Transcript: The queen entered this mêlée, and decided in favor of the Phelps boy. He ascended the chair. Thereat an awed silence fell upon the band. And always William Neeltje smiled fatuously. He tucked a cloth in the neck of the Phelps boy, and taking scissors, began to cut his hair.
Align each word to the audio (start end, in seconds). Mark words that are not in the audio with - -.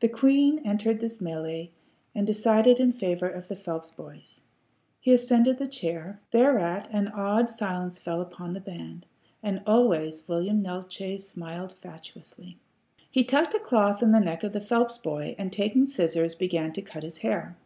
The 0.00 0.08
queen 0.08 0.60
entered 0.64 0.98
this 0.98 1.18
mêlée, 1.18 1.68
and 2.14 2.26
decided 2.26 2.80
in 2.80 2.90
favor 2.90 3.28
of 3.28 3.48
the 3.48 3.54
Phelps 3.54 3.90
boy. 3.90 4.22
He 4.98 5.12
ascended 5.12 5.58
the 5.58 5.66
chair. 5.68 6.18
Thereat 6.30 6.88
an 6.90 7.08
awed 7.08 7.50
silence 7.50 7.98
fell 7.98 8.22
upon 8.22 8.54
the 8.54 8.60
band. 8.62 9.04
And 9.42 9.60
always 9.66 10.26
William 10.26 10.62
Neeltje 10.62 11.20
smiled 11.20 11.74
fatuously. 11.82 12.56
He 13.10 13.24
tucked 13.24 13.52
a 13.52 13.58
cloth 13.58 14.02
in 14.02 14.12
the 14.12 14.20
neck 14.20 14.42
of 14.42 14.54
the 14.54 14.58
Phelps 14.62 14.96
boy, 14.96 15.34
and 15.36 15.52
taking 15.52 15.84
scissors, 15.84 16.34
began 16.34 16.72
to 16.72 16.80
cut 16.80 17.02
his 17.02 17.18
hair. 17.18 17.58